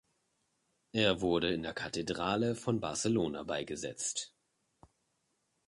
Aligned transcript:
Er 0.93 1.21
wurde 1.21 1.53
in 1.53 1.61
der 1.61 1.75
Kathedrale 1.75 2.55
von 2.55 2.79
Barcelona 2.79 3.43
beigesetzt. 3.43 4.33